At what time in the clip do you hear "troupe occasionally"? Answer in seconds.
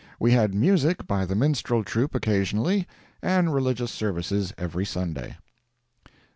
1.83-2.87